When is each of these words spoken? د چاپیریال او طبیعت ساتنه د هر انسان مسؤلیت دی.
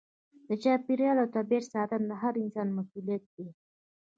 د 0.47 0.49
چاپیریال 0.63 1.17
او 1.21 1.27
طبیعت 1.35 1.65
ساتنه 1.73 2.05
د 2.09 2.13
هر 2.21 2.33
انسان 2.43 2.67
مسؤلیت 2.77 3.23
دی. 3.35 3.47